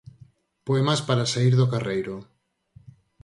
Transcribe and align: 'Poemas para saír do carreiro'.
'Poemas 0.65 1.01
para 1.07 1.29
saír 1.33 1.53
do 1.57 1.69
carreiro'. 1.73 2.21